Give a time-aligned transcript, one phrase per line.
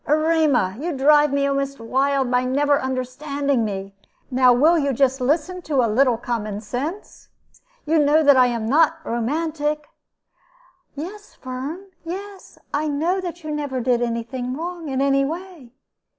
[0.07, 3.93] "Erema, you drive me almost wild by never understanding me.
[4.31, 7.29] Now will you just listen to a little common sense?
[7.85, 9.89] You know that I am not romantic."
[10.95, 15.71] "Yes, Firm; yes, I know that you never did any thing wrong in any way."